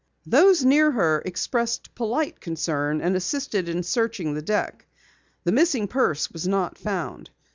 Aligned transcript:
Those 0.25 0.65
near 0.65 0.89
her 0.93 1.21
expressed 1.27 1.93
polite 1.93 2.39
concern 2.39 3.01
and 3.01 3.15
assisted 3.15 3.69
in 3.69 3.83
searching 3.83 4.33
the 4.33 4.41
deck. 4.41 4.87
The 5.43 5.51
missing 5.51 5.87
purse 5.87 6.31
was 6.31 6.47
not 6.47 6.75
found. 6.75 7.29